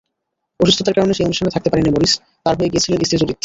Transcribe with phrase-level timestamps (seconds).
[0.59, 2.13] অসুস্থতার কারণে সেই অনুষ্ঠানে থাকতে পারেননি মরিস,
[2.43, 3.37] তাঁর হয়ে গিয়েছিলেন স্ত্রী জুডিথ।